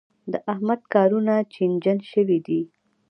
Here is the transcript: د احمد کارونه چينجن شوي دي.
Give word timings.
د 0.31 0.33
احمد 0.53 0.81
کارونه 0.93 1.33
چينجن 1.53 1.97
شوي 2.11 2.39
دي. 2.47 2.61